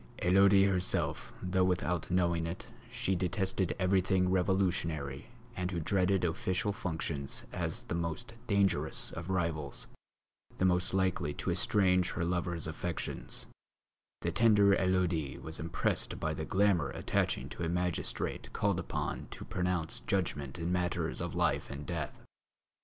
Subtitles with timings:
[0.17, 7.43] Élodie herself, though without knowing it she detested everything revolutionary and who dreaded official functions
[7.53, 9.85] as the most dangerous of rivals,
[10.57, 13.45] the most likely to estrange her lover's affections,
[14.21, 19.45] the tender Élodie was impressed by the glamour attaching to a magistrate called upon to
[19.45, 22.23] pronounce judgment in matters of life and death.